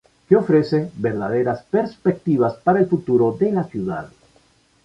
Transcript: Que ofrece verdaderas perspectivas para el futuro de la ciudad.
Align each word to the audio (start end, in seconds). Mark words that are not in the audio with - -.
Que 0.27 0.35
ofrece 0.35 0.89
verdaderas 0.97 1.61
perspectivas 1.61 2.55
para 2.63 2.79
el 2.79 2.87
futuro 2.87 3.37
de 3.39 3.51
la 3.51 3.65
ciudad. 3.65 4.09